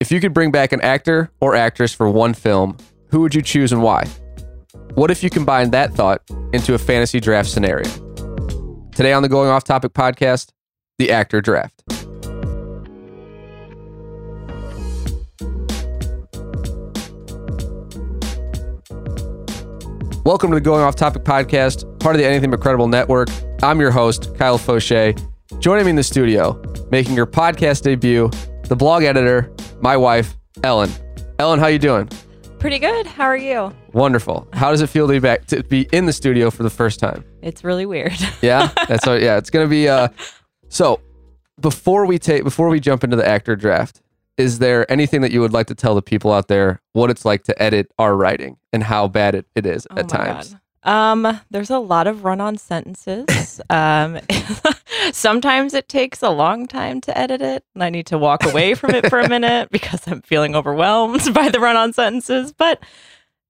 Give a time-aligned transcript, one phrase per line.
[0.00, 2.76] If you could bring back an actor or actress for one film,
[3.08, 4.06] who would you choose and why?
[4.94, 7.82] What if you combine that thought into a fantasy draft scenario?
[8.92, 10.52] Today on the Going Off Topic podcast,
[10.98, 11.82] the actor draft.
[20.24, 23.30] Welcome to the Going Off Topic podcast, part of the Anything But Credible network.
[23.64, 25.20] I'm your host, Kyle Fauché.
[25.58, 26.62] Joining me in the studio,
[26.92, 28.30] making her podcast debut,
[28.68, 30.90] the blog editor, my wife, Ellen.
[31.38, 32.08] Ellen, how you doing?
[32.58, 33.06] Pretty good.
[33.06, 33.72] How are you?
[33.92, 34.48] Wonderful.
[34.52, 36.98] How does it feel to be back to be in the studio for the first
[36.98, 37.24] time?
[37.42, 38.12] It's really weird.
[38.42, 39.36] Yeah, that's how, yeah.
[39.36, 39.88] It's gonna be.
[39.88, 40.08] Uh,
[40.68, 41.00] so
[41.60, 44.00] before we take before we jump into the actor draft,
[44.36, 47.24] is there anything that you would like to tell the people out there what it's
[47.24, 50.50] like to edit our writing and how bad it, it is Oh at times?
[50.50, 50.60] God.
[50.84, 53.60] Um, there's a lot of run-on sentences.
[53.70, 54.18] um,
[55.12, 58.74] sometimes it takes a long time to edit it, and I need to walk away
[58.74, 62.52] from it for a minute because I'm feeling overwhelmed by the run-on sentences.
[62.52, 62.82] But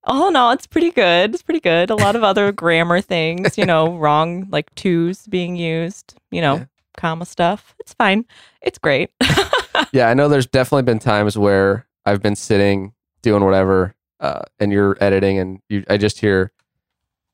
[0.03, 1.33] all in all, it's pretty good.
[1.33, 1.89] It's pretty good.
[1.89, 6.55] A lot of other grammar things, you know, wrong like twos being used, you know,
[6.55, 6.65] Yeah.
[6.97, 7.75] comma stuff.
[7.79, 8.25] It's fine.
[8.61, 9.11] It's great.
[9.91, 14.71] yeah, I know there's definitely been times where I've been sitting doing whatever, uh, and
[14.71, 16.51] you're editing, and you I just hear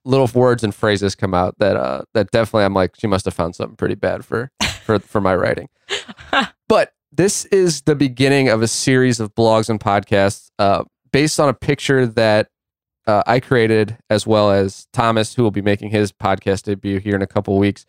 [0.06, 3.34] little words and phrases come out that uh that definitely I'm like she must have
[3.34, 4.52] found something pretty bad for
[4.84, 5.70] for for my writing.
[6.68, 11.48] but this is the beginning of a series of blogs and podcasts uh, based on
[11.48, 12.50] a picture that
[13.08, 17.16] uh, I created, as well as Thomas, who will be making his podcast debut here
[17.16, 17.86] in a couple weeks.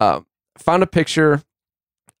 [0.00, 0.26] Um,
[0.58, 1.42] found a picture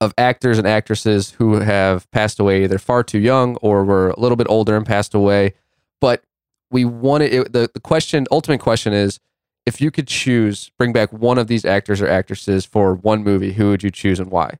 [0.00, 4.20] of actors and actresses who have passed away either far too young or were a
[4.20, 5.54] little bit older and passed away.
[6.00, 6.22] But
[6.70, 9.18] we wanted it, the the question, ultimate question is,
[9.66, 13.52] if you could choose, bring back one of these actors or actresses for one movie,
[13.52, 14.58] who would you choose and why?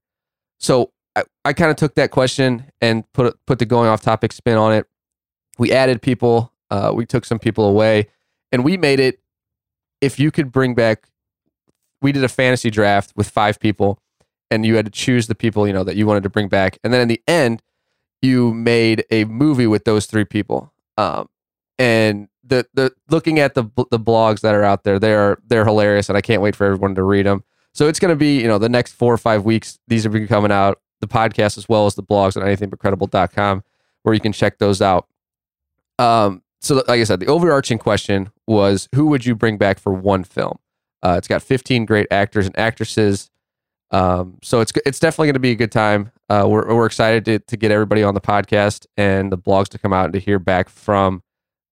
[0.59, 4.33] So I, I kind of took that question and put put the going off topic
[4.33, 4.87] spin on it.
[5.59, 8.09] We added people, uh, we took some people away,
[8.53, 9.21] and we made it.
[10.01, 11.09] If you could bring back,
[12.03, 13.99] we did a fantasy draft with five people,
[14.51, 16.79] and you had to choose the people you know that you wanted to bring back,
[16.83, 17.63] and then in the end,
[18.21, 20.73] you made a movie with those three people.
[20.99, 21.29] Um,
[21.79, 26.09] and the the looking at the the blogs that are out there, they're they're hilarious,
[26.09, 27.45] and I can't wait for everyone to read them.
[27.77, 30.09] So it's going to be, you know, the next four or five weeks, these are
[30.09, 33.63] be coming out, the podcast as well as the blogs on anythingbutcredible.com
[34.03, 35.09] where you can check those out.
[35.99, 39.93] Um, so like I said, the overarching question was who would you bring back for
[39.93, 40.59] one film?
[41.03, 43.31] Uh, it's got 15 great actors and actresses.
[43.91, 46.13] Um, so it's it's definitely going to be a good time.
[46.31, 49.79] Uh, we're we're excited to to get everybody on the podcast and the blogs to
[49.79, 51.23] come out and to hear back from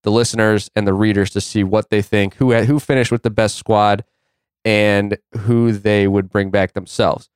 [0.05, 3.23] the listeners and the readers to see what they think, who had, who finished with
[3.23, 4.05] the best squad,
[4.65, 7.29] and who they would bring back themselves.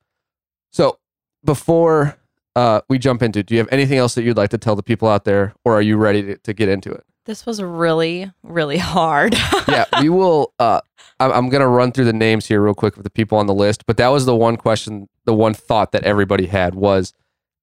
[0.71, 0.97] So
[1.43, 2.17] before
[2.55, 4.83] uh, we jump into, do you have anything else that you'd like to tell the
[4.83, 7.03] people out there, or are you ready to, to get into it?
[7.29, 9.35] this was really, really hard.
[9.67, 10.51] yeah, we will.
[10.57, 10.81] Uh,
[11.19, 13.45] I'm, I'm going to run through the names here real quick of the people on
[13.45, 17.13] the list, but that was the one question, the one thought that everybody had was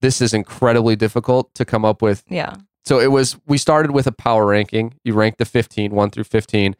[0.03, 2.23] this is incredibly difficult to come up with.
[2.29, 2.55] yeah.
[2.87, 4.95] So it was, we started with a power ranking.
[5.05, 6.77] You ranked the 15, 1 through 15,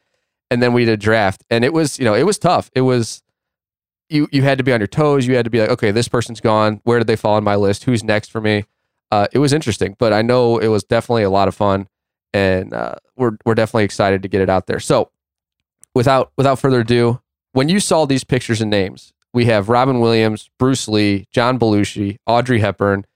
[0.51, 1.45] and then we did a draft.
[1.51, 2.71] And it was, you know, it was tough.
[2.75, 3.23] It was,
[4.09, 5.27] you, you had to be on your toes.
[5.27, 6.81] You had to be like, okay, this person's gone.
[6.85, 7.85] Where did they fall on my list?
[7.85, 8.65] Who's next for me?
[9.11, 11.89] Uh, it was interesting, but I know it was definitely a lot of fun
[12.37, 14.79] and uh, we're we're definitely excited to get it out there.
[14.79, 15.11] So,
[15.95, 17.21] without without further ado,
[17.53, 22.19] when you saw these pictures and names, we have Robin Williams, Bruce Lee, John Belushi,
[22.27, 23.07] Audrey Hepburn,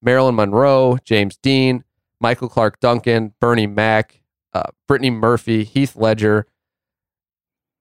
[0.00, 1.82] Marilyn Monroe, James Dean,
[2.20, 4.20] Michael Clarke Duncan, Bernie Mac,
[4.52, 6.46] uh, Brittany Murphy, Heath Ledger,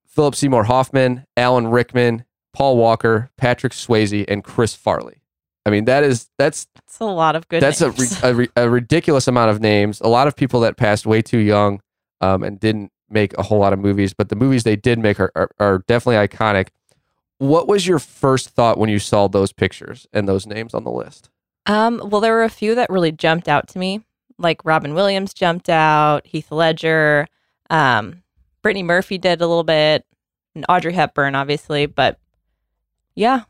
[0.05, 5.21] Philip Seymour Hoffman, Alan Rickman, Paul Walker, Patrick Swayze, and Chris Farley.
[5.65, 7.93] I mean, that is that's It's a lot of good that's a,
[8.23, 9.99] a, a ridiculous amount of names.
[10.01, 11.81] A lot of people that passed way too young
[12.21, 15.19] um, and didn't make a whole lot of movies, but the movies they did make
[15.19, 16.69] are, are, are definitely iconic.
[17.37, 20.91] What was your first thought when you saw those pictures and those names on the
[20.91, 21.29] list?
[21.65, 24.03] Um, well, there were a few that really jumped out to me.
[24.39, 27.27] Like Robin Williams jumped out, Heath Ledger,
[27.69, 28.23] um,
[28.61, 30.05] Brittany Murphy did a little bit,
[30.55, 31.85] and Audrey Hepburn, obviously.
[31.85, 32.19] But
[33.15, 33.43] yeah,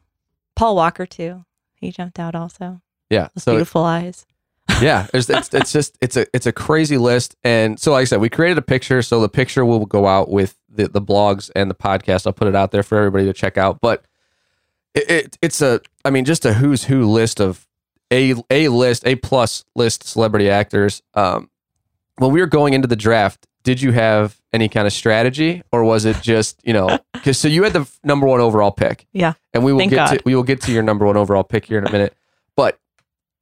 [0.56, 1.46] Paul Walker too.
[1.76, 2.82] He jumped out also.
[3.10, 4.26] Yeah, Those so beautiful eyes.
[4.82, 8.06] yeah, it's, it's it's just it's a it's a crazy list, and so like I
[8.06, 11.50] said, we created a picture, so the picture will go out with the the blogs
[11.56, 12.28] and the podcast.
[12.28, 14.06] I'll put it out there for everybody to check out, but
[14.94, 17.67] it, it it's a I mean just a who's who list of
[18.12, 21.02] a a list a plus list celebrity actors.
[21.14, 21.50] Um,
[22.18, 25.84] when we were going into the draft, did you have any kind of strategy, or
[25.84, 29.34] was it just you know because so you had the number one overall pick, Yeah.
[29.54, 31.66] and we will Thank get to we will get to your number one overall pick
[31.66, 32.16] here in a minute,
[32.56, 32.80] but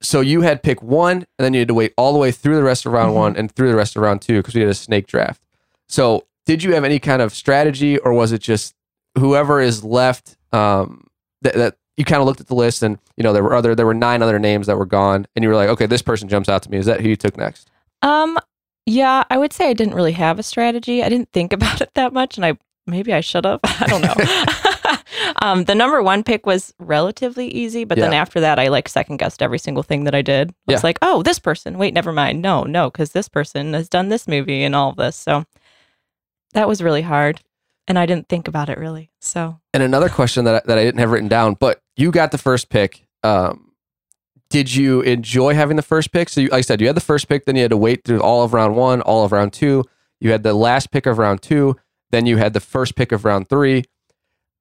[0.02, 2.56] so you had pick one, and then you had to wait all the way through
[2.56, 3.16] the rest of round Mhm.
[3.16, 5.40] one and through the rest of round two because we had a snake draft.
[5.88, 8.74] So did you have any kind of strategy, or was it just
[9.18, 10.36] whoever is left?
[10.52, 11.06] Um,
[11.42, 13.74] that, that you kind of looked at the list, and you know there were other
[13.74, 16.28] there were nine other names that were gone, and you were like, okay, this person
[16.28, 16.76] jumps out to me.
[16.78, 17.70] Is that who you took next?
[18.02, 18.38] Um,
[18.84, 21.02] yeah, I would say I didn't really have a strategy.
[21.02, 23.60] I didn't think about it that much, and I maybe I should have.
[23.64, 24.96] I don't know.
[25.42, 29.16] um, the number one pick was relatively easy, but then after that, I like second
[29.16, 30.50] guessed every single thing that I did.
[30.68, 30.86] I was Yeah.
[30.86, 31.78] like, oh, this person.
[31.78, 32.42] Wait, never mind.
[32.42, 35.16] No, no, because this person has done this movie and all of this.
[35.16, 35.44] So
[36.52, 37.40] that was really hard,
[37.88, 39.10] and I didn't think about it really.
[39.20, 42.30] So And another question that I, that I didn't have written down, but you got
[42.30, 43.06] the first pick.
[43.22, 43.72] Um,
[44.48, 46.28] did you enjoy having the first pick?
[46.28, 48.04] So, you, like I said, you had the first pick, then you had to wait
[48.04, 49.84] through all of round one, all of round two.
[50.20, 51.76] You had the last pick of round two,
[52.10, 53.84] then you had the first pick of round three.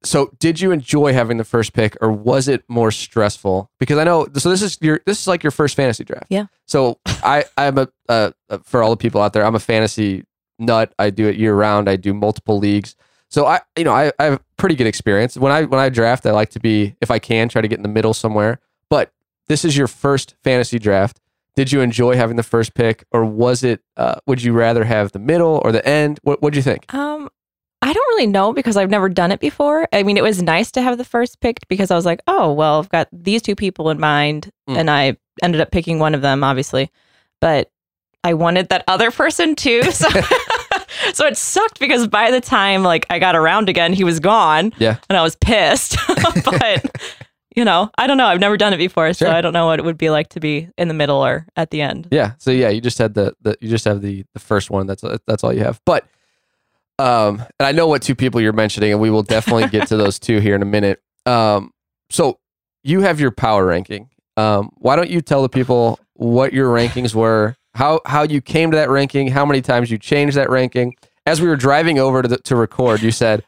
[0.04, 3.72] So, did you enjoy having the first pick, or was it more stressful?
[3.80, 6.28] Because I know, so this is your this is like your first fantasy draft.
[6.30, 6.48] Yeah.
[6.68, 8.32] So I I'm a uh,
[8.64, 10.26] for all the people out there, I'm a fantasy
[10.60, 10.94] nut.
[11.00, 11.90] I do it year round.
[11.90, 12.96] I do multiple leagues.
[13.36, 15.36] So I, you know, I, I have pretty good experience.
[15.36, 17.76] When I when I draft, I like to be, if I can, try to get
[17.78, 18.62] in the middle somewhere.
[18.90, 19.12] But
[19.48, 21.20] this is your first fantasy draft.
[21.54, 23.82] Did you enjoy having the first pick, or was it?
[23.98, 26.18] Uh, would you rather have the middle or the end?
[26.24, 26.94] What What'd you think?
[26.94, 27.28] Um,
[27.82, 29.86] I don't really know because I've never done it before.
[29.92, 32.54] I mean, it was nice to have the first pick because I was like, oh,
[32.54, 34.78] well, I've got these two people in mind, Mm.
[34.78, 36.90] and I ended up picking one of them, obviously,
[37.42, 37.70] but
[38.24, 39.84] I wanted that other person too.
[39.92, 40.08] So,
[41.14, 44.74] so it sucked because by the time like I got around again, he was gone.
[44.78, 44.98] Yeah.
[45.10, 45.98] and I was pissed.
[46.46, 46.86] but
[47.56, 48.26] you know, I don't know.
[48.28, 49.34] I've never done it before, so Sure.
[49.34, 51.70] I don't know what it would be like to be in the middle or at
[51.72, 52.08] the end.
[52.12, 52.34] Yeah.
[52.38, 54.88] So yeah, you just had the, the you just have the the first one.
[54.88, 55.80] That's that's all you have.
[55.86, 56.06] But
[57.00, 59.98] um, and I know what two people you're mentioning, and we will definitely get to
[59.98, 61.02] those two here in a minute.
[61.26, 61.72] Um,
[62.10, 62.40] so
[62.84, 64.10] you have your power ranking.
[64.38, 68.72] Um, why don't you tell the people what your rankings were, how how you came
[68.72, 70.96] to that ranking, how many times you changed that ranking?
[71.26, 73.44] As we were driving over to the, to record, you said,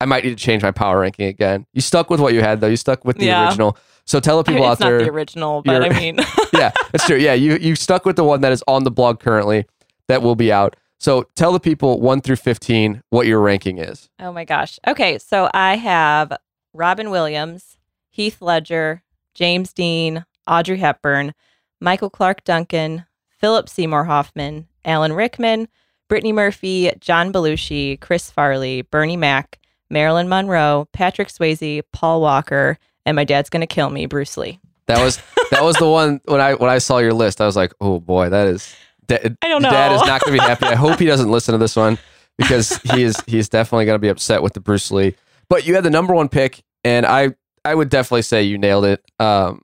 [0.00, 2.60] "I might need to change my power ranking again." You stuck with what you had,
[2.60, 2.68] though.
[2.68, 3.46] You stuck with the Yeah.
[3.46, 3.76] original.
[4.06, 6.18] So tell the I people it's out not there the original, but I mean,
[6.52, 7.16] yeah, that's true.
[7.16, 9.66] Yeah, you you stuck with the one that is on the blog currently
[10.08, 10.76] that will be out.
[11.00, 14.08] So tell the people one through fifteen what your ranking is.
[14.20, 14.78] Oh my gosh.
[14.86, 16.32] Okay, so I have
[16.72, 17.78] Robin Williams,
[18.10, 19.02] Heath Ledger,
[19.34, 21.32] James Dean, Audrey Hepburn,
[21.80, 23.06] Michael Clarke Duncan,
[23.44, 25.68] Philip Seymour Hoffman, Alan Rickman,
[26.08, 29.58] Brittany Murphy, John Belushi, Chris Farley, Bernie Mac,
[29.90, 34.60] Marilyn Monroe, Patrick Swayze, Paul Walker, and my dad's gonna kill me, Bruce Lee.
[34.86, 35.20] That was
[35.50, 37.42] that was the one when I when I saw your list.
[37.42, 38.74] I was like, oh boy, that is.
[39.08, 39.68] Da- I don't know.
[39.68, 40.64] Dad is not going to be happy.
[40.64, 41.98] I hope he doesn't listen to this one
[42.38, 45.16] because he is he's definitely going to be upset with the Bruce Lee.
[45.50, 48.86] But you had the number one pick, and I I would definitely say you nailed
[48.86, 49.04] it.
[49.20, 49.60] Um,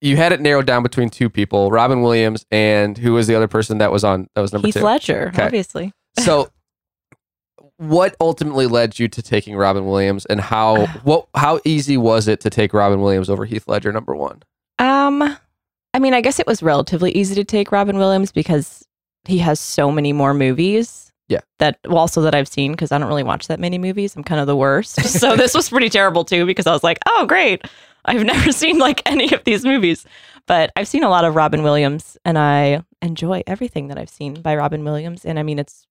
[0.00, 3.48] you had it narrowed down between two people, Robin Williams and who was the other
[3.48, 4.82] person that was on that was number Heath two.
[4.82, 5.42] Ledger, Okay.
[5.42, 5.92] obviously.
[6.20, 6.50] So,
[7.76, 12.40] what ultimately led you to taking Robin Williams, and how what how easy was it
[12.40, 14.42] to take Robin Williams over Heath Ledger number one?
[14.78, 15.36] Um,
[15.94, 18.84] I mean, I guess it was relatively easy to take Robin Williams because
[19.24, 21.12] he has so many more movies.
[21.28, 21.40] Yeah.
[21.58, 24.16] That well, also that I've seen because I don't really watch that many movies.
[24.16, 24.94] I'm kind of the worst.
[25.04, 27.62] so this was pretty terrible too because I was like, oh great,
[28.08, 30.04] I've never seen like any of these movies,
[30.46, 34.40] but I've seen a lot of Robin Williams and I enjoy everything that I've seen
[34.40, 35.24] by Robin Williams.
[35.24, 35.86] And I mean, it's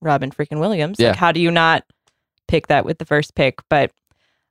[0.00, 0.98] Robin freaking Williams.
[0.98, 1.08] Yeah.
[1.08, 1.84] Like, how do you not
[2.46, 3.60] pick that with the first pick?
[3.68, 3.92] But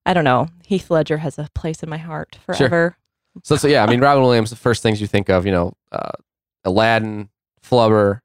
[0.06, 0.48] I don't know.
[0.66, 2.98] Heath Ledger has a place in my heart forever.
[3.44, 4.50] So, so yeah, I mean Robin Williams.
[4.50, 6.12] The first things you think of, you know, uh,
[6.64, 7.30] Aladdin,
[7.64, 8.22] Flubber,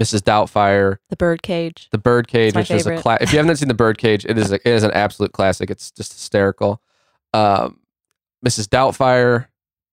[0.00, 0.20] Mrs.
[0.20, 1.88] Doubtfire, The Birdcage.
[1.92, 3.02] The Birdcage, which is a favorite.
[3.02, 5.70] cla- if you haven't seen The Birdcage, it is a, it is an absolute classic.
[5.70, 6.80] It's just hysterical.
[7.34, 7.80] Um,
[8.46, 8.68] Mrs.
[8.68, 9.46] Doubtfire.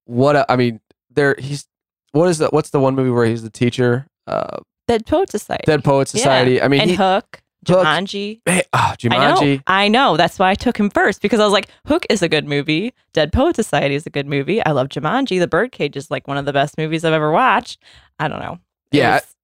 [0.05, 0.79] What a, I mean,
[1.09, 1.67] there he's
[2.11, 4.05] what is the what's the one movie where he's the teacher?
[4.27, 4.57] Uh,
[4.87, 5.63] Dead Poet Society.
[5.65, 6.19] Dead Poet Yeah.
[6.19, 6.61] Society.
[6.61, 7.41] I mean, and he, Hook.
[7.67, 7.85] Hook.
[7.85, 8.39] Jumanji.
[8.47, 9.17] man, oh, I know.
[9.35, 9.63] Jumanji.
[9.67, 10.17] I know.
[10.17, 12.93] That's why I took him first because I was like, Hook is a good movie.
[13.13, 14.63] Dead Poet Society is a good movie.
[14.65, 15.39] I love Jumanji.
[15.39, 17.81] The Birdcage is like one of the best movies I've ever watched.
[18.19, 18.57] I don't know.
[18.91, 19.35] It Yeah, was-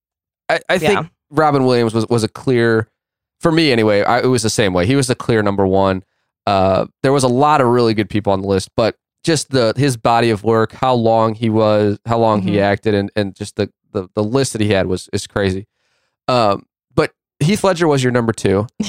[0.49, 1.05] I, I think Yeah.
[1.29, 2.87] Robin Williams was was a clear
[3.39, 4.01] for me anyway.
[4.01, 4.85] I, it was the same way.
[4.87, 6.03] He was the clear number one.
[6.47, 9.73] Uh, there was a lot of really good people on the list, but just the
[9.75, 12.61] his body of work, how long he was, how long he Mhm.
[12.61, 15.67] acted, and and just the, the the list that he had was is crazy.
[16.29, 17.11] Um, but
[17.41, 18.65] Heath Ledger was your number two.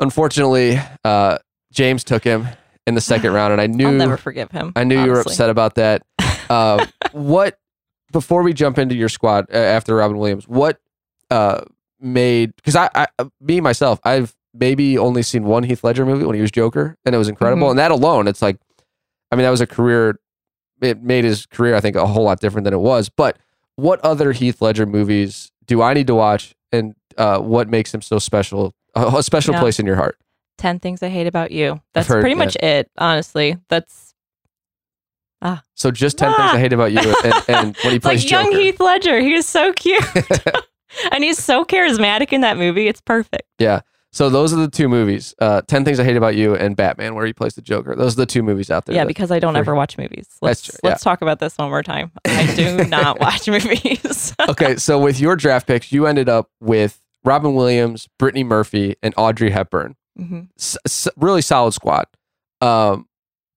[0.00, 1.38] Unfortunately, uh,
[1.72, 2.48] James took him
[2.86, 4.72] in the second round, and I knew I'll never forgive him.
[4.76, 6.02] I knew you were upset about that.
[6.50, 7.58] Uh, what
[8.12, 10.78] before we jump into your squad uh, after Robin Williams, what
[11.30, 11.62] uh,
[11.98, 13.06] made because I, I
[13.40, 17.14] me myself I've maybe only seen one Heath Ledger movie when he was Joker, and
[17.14, 17.66] it was incredible.
[17.66, 17.70] Mhm.
[17.70, 18.56] And that alone, it's like,
[19.32, 20.18] I mean, that was a career
[20.80, 23.08] it made his career, I think, a whole lot different than it was.
[23.08, 23.38] But
[23.76, 28.02] what other Heath Ledger movies do I need to watch, and uh, what makes him
[28.02, 28.74] so special?
[28.94, 29.60] A, a special Yeah.
[29.60, 30.18] place in your heart.
[30.58, 31.80] 10 Things I Hate About You.
[31.94, 33.56] That's heard pretty much it, honestly.
[33.68, 34.14] That's
[35.42, 35.62] ah.
[35.74, 36.36] So just ten Ah.
[36.36, 38.58] things I hate about you, and, and when he plays like young Joker.
[38.58, 39.20] Heath Ledger.
[39.20, 40.04] He is so cute.
[41.12, 42.88] and he's so charismatic in that movie.
[42.88, 43.44] It's perfect.
[44.14, 47.14] So those are the two movies: uh, Ten Things I Hate About You and Batman,
[47.16, 47.96] where he plays the Joker.
[47.96, 48.94] Those are the two movies out there.
[48.94, 50.28] Yeah, that- because I don't for- ever watch movies.
[50.40, 52.12] Let's true, let's talk about this one more time.
[52.24, 54.32] I do not watch movies.
[54.48, 59.12] okay, so with your draft picks, you ended up with Robin Williams, Brittany Murphy, and
[59.16, 59.96] Audrey Hepburn.
[60.18, 60.48] Mhm.
[60.58, 62.06] S- s- really solid squad.
[62.60, 63.08] Um,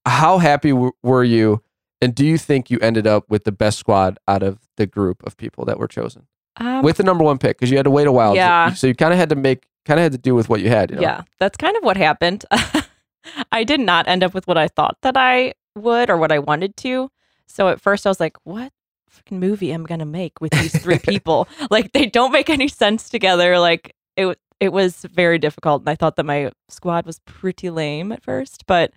[0.07, 1.61] how happy w- were you,
[2.01, 5.21] and do you think you ended up with the best squad out of the group
[5.25, 6.25] of people that were chosen
[6.57, 7.57] Um, with the number one pick?
[7.57, 8.35] Because you had to wait a while.
[8.35, 8.73] Yeah.
[8.73, 10.69] So you kind of had to make, kind of had to do with what you
[10.69, 10.91] had.
[10.91, 11.01] You know?
[11.01, 12.45] Yeah, that's kind of what happened.
[13.51, 16.39] I did not end up with what I thought that I would or what I
[16.39, 17.09] wanted to.
[17.47, 18.71] So at first I was like, what
[19.11, 21.47] freaking movie am I going to make with these three people?
[21.71, 23.57] like they don't make any sense together.
[23.59, 28.11] Like it it was very difficult and I thought that my squad was pretty lame
[28.11, 28.91] at first, but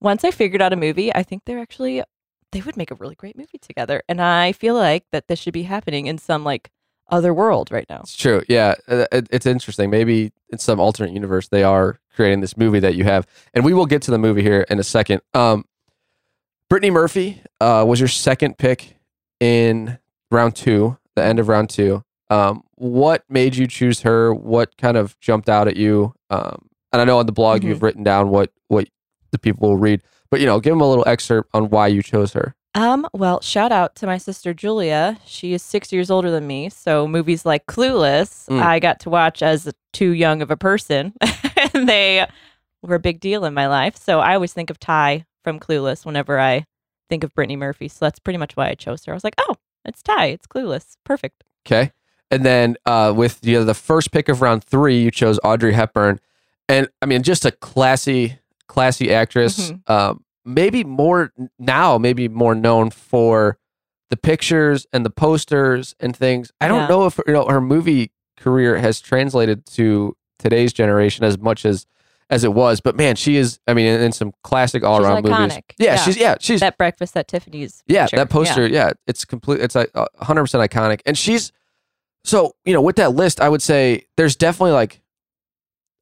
[0.00, 2.02] once I figured out a movie, I think they're actually
[2.52, 4.02] they would make a really great movie together.
[4.08, 6.70] And I feel like that this should be happening in some like
[7.08, 8.00] other world right now.
[8.00, 8.42] It's true.
[8.48, 9.90] Yeah, Uh, it, it's interesting.
[9.90, 13.72] Maybe in some alternate universe, they are creating this movie that you have, and we
[13.74, 15.20] will get to the movie here in a second.
[15.34, 15.64] Um,
[16.68, 18.96] Brittany Murphy uh, was your second pick
[19.40, 19.98] in
[20.30, 22.02] round two, the end of round two.
[22.30, 24.34] Um, what made you choose her?
[24.34, 26.14] What kind of jumped out at you?
[26.28, 27.64] Um, and I know on the blog Mhm.
[27.68, 28.88] you've written down what what
[29.30, 32.02] the people will read, but you know, give them a little excerpt on why you
[32.02, 32.54] chose her.
[32.74, 35.18] Um, well, shout out to my sister Julia.
[35.26, 36.68] She is six years older than me.
[36.68, 38.62] So movies like Clueless, Mm.
[38.62, 41.12] I got to watch as too young of a person.
[41.74, 42.26] and they
[42.82, 43.96] were a big deal in my life.
[43.96, 46.64] So I always think of Tai from Clueless whenever I
[47.08, 47.88] think of Brittany Murphy.
[47.88, 49.12] So that's pretty much why I chose her.
[49.12, 50.26] I was like, oh, it's Tai.
[50.26, 50.96] It's Clueless.
[51.04, 51.42] Perfect.
[51.66, 51.90] Okay.
[52.30, 56.20] And then uh, with the, the first pick of round three, you chose Audrey Hepburn.
[56.68, 59.70] And I mean, just a classy, classy actress.
[59.70, 59.90] Mhm.
[59.90, 63.58] Um, maybe more now, maybe more known for
[64.10, 66.50] the pictures and the posters and things.
[66.60, 66.88] I don't Yeah.
[66.88, 71.86] know if you know her movie career has translated to today's generation as much as
[72.30, 72.80] as it was.
[72.80, 73.58] But man, she is.
[73.66, 75.58] I mean, in, in some classic all around movies.
[75.78, 75.96] Yeah, Yeah.
[75.96, 77.82] she's yeah she's That breakfast at Tiffany's.
[77.86, 78.16] yeah, picture.
[78.16, 78.92] that poster, yeah.
[79.06, 79.60] it's complete.
[79.60, 79.90] It's like
[80.20, 81.52] hundred percent iconic, and she's
[82.24, 85.00] so you know with that list, I would say there's definitely like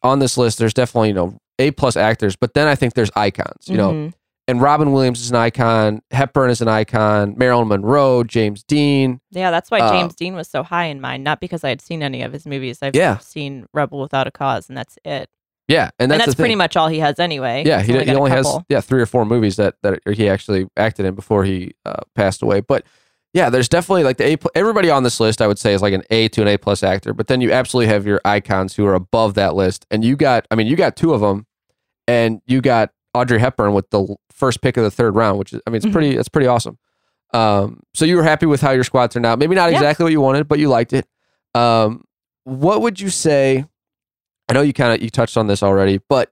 [0.03, 3.11] on this list, there's definitely you know a plus actors, but then I think there's
[3.17, 4.13] icons, you know, Mhm.
[4.49, 9.51] And Robin Williams is an icon, Hepburn is an icon, Marilyn Monroe, James Dean, Yeah,
[9.51, 11.23] that's why Uh, James Dean was so high in mine.
[11.23, 12.79] Not because I had seen any of his movies.
[12.83, 13.19] I've Yeah.
[13.19, 15.29] seen Rebel Without a Cause, and that's it.
[15.69, 16.59] yeah, and that's, and that's pretty thing.
[16.59, 17.65] much all he has anyway.
[17.67, 20.69] Yeah, He's he, he only has yeah three or four movies that that he actually
[20.77, 22.61] acted in before he uh, passed away.
[22.61, 22.85] But
[23.35, 24.37] yeah, there's definitely like the A.
[24.55, 26.83] Everybody on this list, I would say, is like an A to an A plus
[26.85, 27.13] actor.
[27.13, 30.47] But then you absolutely have your icons who are above that list, and you got,
[30.51, 31.47] I mean, you got two of them,
[32.07, 35.61] and you got Audrey Hepburn with the first pick of the third round, which is,
[35.67, 35.93] I mean, it's Mhm.
[35.93, 36.79] pretty, it's pretty awesome.
[37.35, 39.39] Um, so you were happy with how your squad turned out.
[39.39, 39.77] Maybe not Yeah.
[39.79, 41.07] exactly what you wanted, but you liked it.
[41.55, 42.05] Um,
[42.45, 43.65] what would you say?
[44.49, 46.31] I know you kind of you touched on this already, but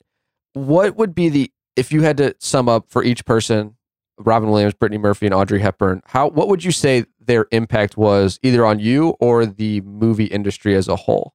[0.53, 3.75] what would be the if you had to sum up for each person,
[4.19, 6.01] Robin Williams, Brittany Murphy, and Audrey Hepburn?
[6.07, 10.77] How what would you say their impact was either on you or the movie industry
[10.77, 11.35] as a whole?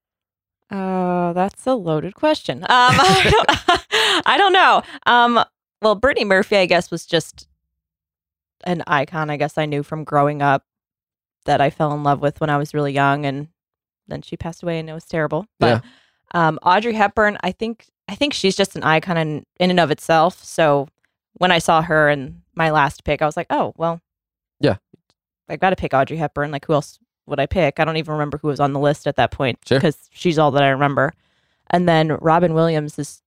[0.72, 2.64] Oh, that's a loaded question.
[2.64, 4.82] Um, I, don't, I don't know.
[5.06, 5.44] Um,
[5.82, 7.48] well, Brittany Murphy, I guess, was just
[8.64, 9.30] an icon.
[9.30, 10.64] I guess I knew from growing up
[11.46, 13.48] that I fell in love with when I was really young, and
[14.08, 15.46] then she passed away, and it was terrible.
[15.60, 15.84] But
[16.34, 19.92] um, Audrey Hepburn, I think, I think she's just an icon in, in and of
[19.92, 20.44] itself.
[20.44, 20.88] So
[21.34, 24.02] when I saw her in my last pick, I was like, oh well,
[24.60, 24.76] Yeah.
[25.48, 26.52] I got to pick Audrey Hepburn.
[26.52, 27.80] Like, who else would I pick?
[27.80, 29.80] I don't even remember who was on the list at that point Sure.
[29.80, 31.14] because she's all that I remember.
[31.72, 33.22] And then Robin Williams is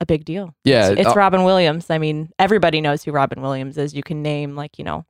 [0.00, 0.54] a big deal.
[0.64, 1.88] Yeah, It's, it's uh, Robin Williams.
[1.90, 3.94] I mean, everybody knows who Robin Williams is.
[3.94, 5.06] You can name like, you know,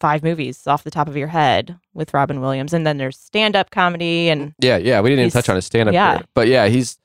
[0.00, 2.72] five movies off the top of your head with Robin Williams.
[2.72, 5.00] And then there's stand up comedy and yeah, yeah.
[5.00, 6.22] We didn't even touch on his stand up, yeah.
[6.34, 6.96] but yeah, he's a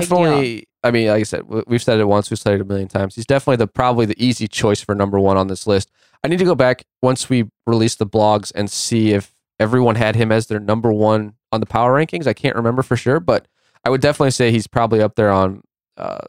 [0.00, 0.18] big deal.
[0.18, 0.66] definitely.
[0.82, 2.88] I mean, like I said, we- we've said it once, we've said it a million
[2.88, 3.14] times.
[3.14, 5.90] He's definitely the probably the easy choice for number one on this list.
[6.24, 10.16] I need to go back once we release the blogs and see if everyone had
[10.16, 12.26] him as their number one on the power rankings.
[12.26, 13.46] I can't remember for sure, but
[13.84, 15.62] I would definitely say he's probably up there on
[15.96, 16.26] uh,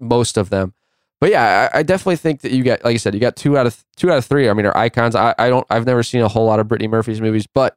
[0.00, 0.74] most of them.
[1.20, 3.56] But yeah, I, I definitely think that you got, like I said, you got two
[3.56, 4.48] out of two out of three.
[4.48, 5.14] I mean, are icons.
[5.14, 7.76] I, I don't, I've never seen a whole lot of Brittany Murphy's movies, but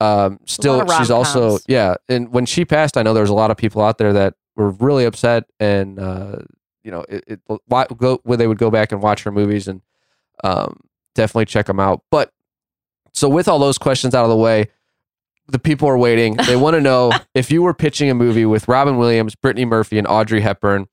[0.00, 1.94] um, still, she's also yeah.
[2.08, 4.34] And when she passed, I know there was a lot of people out there that
[4.56, 6.38] were really upset and uh,
[6.82, 9.68] you know, it, it why, go where they would go back and watch her movies
[9.68, 9.80] and
[10.42, 10.80] um,
[11.14, 12.02] definitely check them out.
[12.10, 12.32] But
[13.12, 14.68] so with all those questions out of the way,
[15.46, 16.36] the people are waiting.
[16.36, 19.98] They want to know if you were pitching a movie with Robin Williams, Brittany Murphy,
[19.98, 20.86] and Audrey Hepburn,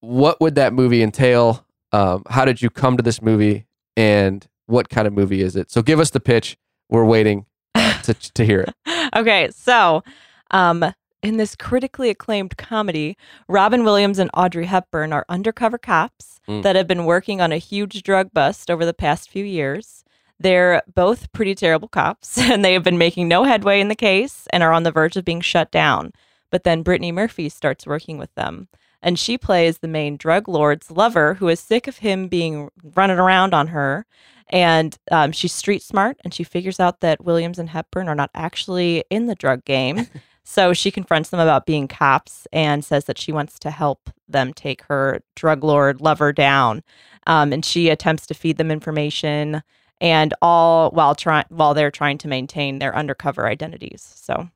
[0.00, 1.64] what would that movie entail?
[1.92, 3.66] Um, how did you come to this movie,
[3.96, 5.70] and what kind of movie is it?
[5.70, 6.56] So give us the pitch.
[6.88, 8.74] We're waiting uh, to to hear it.
[9.14, 10.02] Okay, so
[10.50, 10.84] um,
[11.22, 13.16] in this critically acclaimed comedy,
[13.48, 16.62] Robin Williams and Audrey Hepburn are undercover cops Mm.
[16.62, 20.04] that have been working on a huge drug bust over the past few years.
[20.38, 24.46] They're both pretty terrible cops, and they have been making no headway in the case
[24.50, 26.12] and are on the verge of being shut down.
[26.50, 28.68] But then Brittany Murphy starts working with them,
[29.02, 33.18] and she plays the main drug lord's lover who is sick of him being running
[33.18, 34.06] around on her.
[34.48, 38.30] And um, she's street smart, and she figures out that Williams and Hepburn are not
[38.32, 40.06] actually in the drug game.
[40.48, 44.54] So she confronts them about being cops and says that she wants to help them
[44.54, 46.84] take her drug lord lover down.
[47.26, 49.64] Um, and she attempts to feed them information,
[50.00, 54.12] and all while trying while they're trying to maintain their undercover identities.
[54.16, 54.48] So,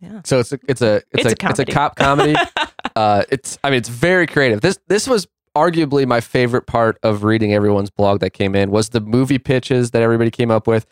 [0.00, 2.34] yeah, So it's a it's a it's, It's a, a it's a cop comedy.
[2.96, 4.60] uh, it's I mean it's very creative.
[4.60, 8.90] This this was arguably my favorite part of reading everyone's blog that came in was
[8.90, 10.86] the movie pitches that everybody came up with.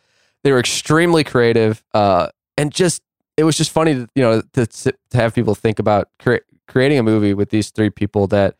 [0.44, 3.02] They were extremely creative, uh, and just
[3.36, 6.98] it was just funny, to, you know, to to have people think about cre- creating
[6.98, 8.56] a movie with these three people that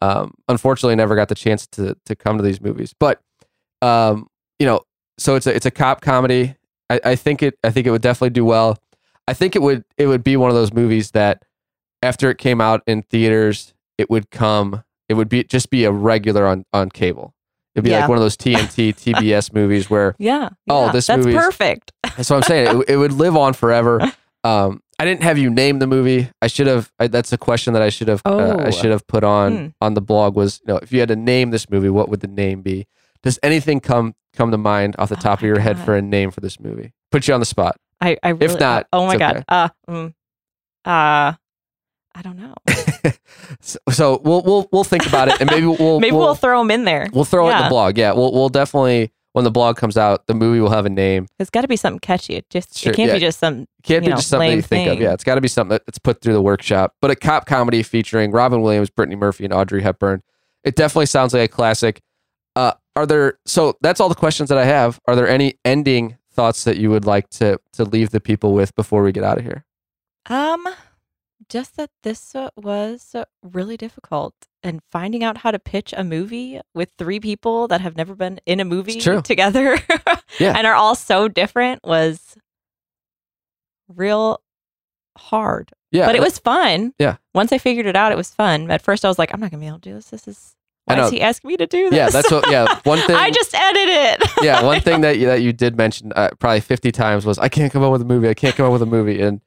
[0.00, 2.94] um, unfortunately never got the chance to to come to these movies.
[2.98, 3.20] But
[3.80, 4.28] um,
[4.62, 4.82] you know,
[5.18, 6.54] so it's a it's a cop comedy.
[6.88, 8.78] I, I think it I think it would definitely do well.
[9.26, 11.42] I think it would it would be one of those movies that
[12.00, 15.90] after it came out in theaters, it would come it would be just be a
[15.90, 17.34] regular on on cable.
[17.74, 18.00] It'd be Yeah.
[18.02, 20.50] like one of those TNT TBS movies where yeah.
[20.70, 21.90] Oh, yeah, this that's movie's- perfect.
[22.16, 22.82] that's what I'm saying.
[22.82, 24.00] It, it would live on forever.
[24.44, 26.28] Um, I didn't have you name the movie.
[26.42, 26.90] I should have.
[26.98, 28.22] I, that's a question that I should have.
[28.24, 28.70] Uh, I Oh.
[28.72, 29.66] should have put on Hmm.
[29.80, 30.34] on the blog.
[30.34, 32.88] Was you know, if you had to name this movie, what would the name be?
[33.22, 35.96] Does anything come come to mind off the Oh top of my your head for
[35.96, 36.92] a name for this movie?
[37.10, 37.76] Put you on the spot.
[38.00, 39.36] I, I really, not, oh my god.
[39.36, 39.44] okay.
[39.48, 40.08] Uh, mm,
[40.84, 41.34] uh,
[42.14, 42.54] I don't know.
[43.60, 46.58] so, so we'll we'll we'll think about it, and maybe we'll Maybe we'll, we'll, throw
[46.58, 47.08] them in there.
[47.12, 47.96] we'll throw it in the blog.
[47.96, 51.26] Yeah, we'll we'll definitely when the blog comes out, the movie will have a name.
[51.38, 52.34] It's got to be something catchy.
[52.34, 53.14] It just Sure, it can't yeah.
[53.14, 53.66] be just some.
[53.82, 55.00] Can't be know, just something you think of.
[55.00, 56.94] Yeah, it's got to be something that's put through the workshop.
[57.00, 60.22] But a cop comedy featuring Robin Williams, Brittany Murphy, and Audrey Hepburn.
[60.64, 62.02] It definitely sounds like a classic.
[62.56, 63.38] Uh, are there?
[63.46, 64.98] So that's all the questions that I have.
[65.06, 68.74] Are there any ending thoughts that you would like to to leave the people with
[68.74, 69.64] before we get out of here?
[70.26, 70.66] Um,
[71.48, 76.90] just that this was really difficult, and finding out how to pitch a movie with
[76.98, 79.78] three people that have never been in a movie together,
[80.38, 80.54] Yeah.
[80.56, 82.36] and are all so different was
[83.88, 84.40] real
[85.18, 85.72] hard.
[85.90, 86.94] Yeah, but it was fun.
[86.98, 87.16] Yeah.
[87.34, 88.70] Once I figured it out, it was fun.
[88.70, 90.08] At first, I was like, I'm not gonna be able to do this.
[90.10, 91.96] This is why is he asking me to do this?
[91.96, 92.50] Yeah, that's what.
[92.50, 93.16] Yeah, one thing.
[93.16, 94.30] I just edit it.
[94.42, 97.48] yeah, one thing that you, that you did mention uh, probably 50 times was I
[97.48, 98.28] can't come up with a movie.
[98.28, 99.20] I can't come up with a movie.
[99.20, 99.40] And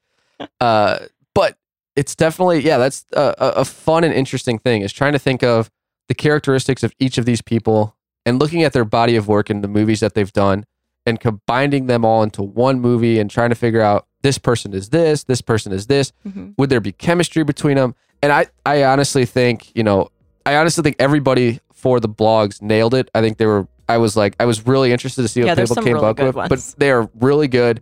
[0.59, 0.99] uh
[1.33, 1.57] but
[1.95, 5.69] it's definitely yeah, that's a, a fun and interesting thing is trying to think of
[6.07, 7.95] the characteristics of each of these people
[8.25, 10.65] and looking at their body of work and the movies that they've done
[11.05, 14.89] and combining them all into one movie and trying to figure out this person is
[14.89, 16.11] this, this person is this.
[16.27, 16.53] Mhm.
[16.57, 17.95] Would there be chemistry between them?
[18.23, 20.09] And I I honestly think, you know,
[20.45, 23.09] I honestly think everybody for the blogs nailed it.
[23.15, 23.67] I think they were.
[23.87, 26.19] I was like, I was really interested to see what Yeah, people came really up
[26.19, 26.49] with, ones.
[26.49, 27.81] but they are really good.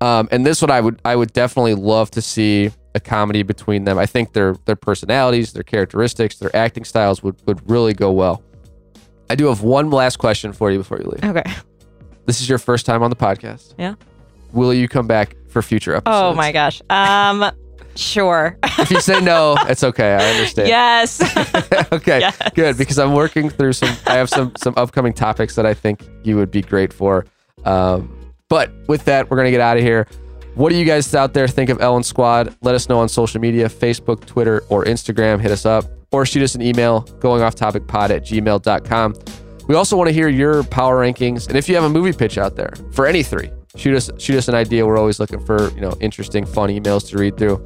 [0.00, 3.84] Um, and this one, I would, I would definitely love to see a comedy between
[3.84, 3.98] them.
[3.98, 8.42] I think their their personalities, their characteristics, their acting styles would would really go well.
[9.30, 11.24] I do have one last question for you before you leave.
[11.24, 11.50] Okay.
[12.26, 13.74] This is your first time on the podcast.
[13.78, 13.94] Yeah.
[14.52, 16.32] Will you come back for future episodes?
[16.32, 16.80] Oh my gosh.
[16.88, 17.50] Um,
[17.96, 18.56] sure.
[18.78, 20.14] If you say no, it's okay.
[20.14, 20.68] I understand.
[20.68, 21.20] yes.
[21.92, 22.38] okay, Yes.
[22.54, 23.94] good because I'm working through some.
[24.06, 27.26] I have some some upcoming topics that I think you would be great for.
[27.64, 30.06] Um, but with that, we're gonna get out of here.
[30.54, 32.54] What do you guys out there think of Ellen Squad?
[32.62, 35.40] Let us know on social media Facebook, Twitter, or Instagram.
[35.40, 39.14] Hit us up or shoot us an email going off topic pod at gmail.com.
[39.66, 41.48] We also want to hear your power rankings.
[41.48, 44.36] And if you have a movie pitch out there for any three, shoot us shoot
[44.36, 44.86] us an idea.
[44.86, 47.56] We're always looking for, you know, interesting, fun emails to read through.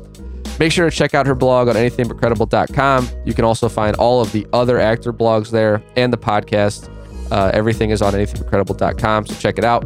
[0.58, 3.08] Make sure to check out her blog on anythingbutcredible.com.
[3.24, 6.90] You can also find all of the other actor blogs there and the podcast.
[7.30, 9.82] Uh, everything is on anythingbutcredible.com, so check it out.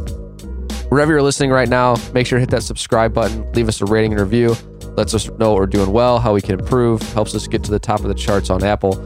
[0.90, 3.86] Wherever you're listening right now, make sure to hit that subscribe button, leave us a
[3.86, 4.54] rating and review.
[4.96, 7.78] Lets us know we're doing well, how we can improve, helps us get to the
[7.78, 8.98] top of the charts on Apple.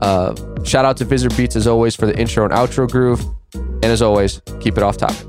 [0.00, 3.24] Uh, shout out to Visitor Beats as always for the intro and outro groove.
[3.54, 5.26] And as always, keep it off topic.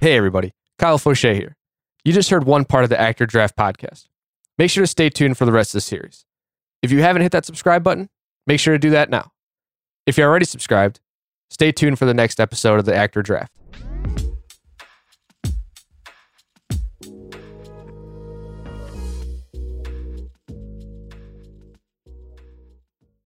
[0.00, 0.52] Hey, everybody.
[0.78, 1.56] Kyle Fauché here.
[2.04, 4.08] You just heard one part of the Actor Draft podcast.
[4.58, 6.24] Make sure to stay tuned for the rest of the series.
[6.82, 8.08] If you haven't hit that subscribe button,
[8.44, 9.30] make sure to do that now.
[10.04, 10.98] If you're already subscribed,
[11.50, 13.52] stay tuned for the next episode of the Actor Draft.